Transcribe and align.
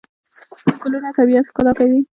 ګلونه 0.81 1.09
طبیعت 1.17 1.45
ښکلا 1.49 1.71
کوي. 1.79 1.99